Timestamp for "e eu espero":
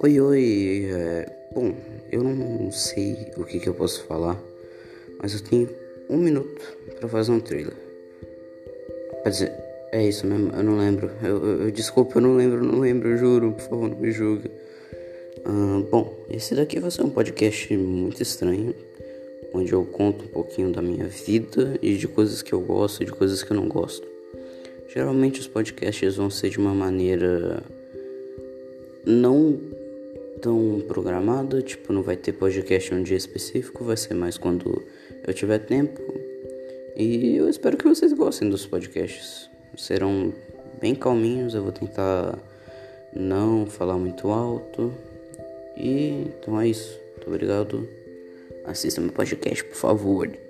36.96-37.76